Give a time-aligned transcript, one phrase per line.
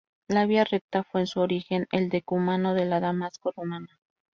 [0.27, 3.99] La Via Recta fue en su origen el decumano de la Damasco romana.